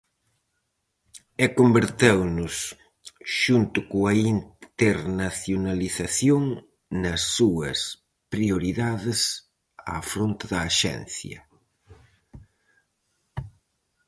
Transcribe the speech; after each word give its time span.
E 1.43 1.45
converteunos, 1.59 2.55
xunto 3.41 3.79
coa 3.91 4.13
internacionalización, 4.35 6.43
nas 7.01 7.21
súas 7.35 7.79
prioridades 8.33 9.19
á 9.95 9.97
fronte 10.11 10.43
da 10.51 10.59
Axencia. 10.69 11.39